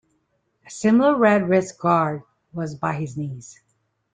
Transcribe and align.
A 0.65 0.69
similar 0.71 1.15
red 1.15 1.47
wrist-guard 1.47 2.23
was 2.53 2.73
by 2.73 2.93
his 2.95 3.15
knees. 3.15 3.59